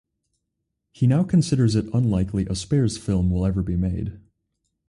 [0.91, 4.19] He now considers it unlikely a "Spares" film will ever be made.